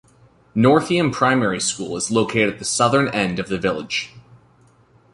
Northiam 0.55 1.11
Primary 1.13 1.59
school 1.59 1.95
is 1.95 2.09
located 2.09 2.53
at 2.53 2.57
the 2.57 2.65
southern 2.65 3.07
end 3.09 3.37
of 3.37 3.49
the 3.49 3.59
village. 3.59 4.11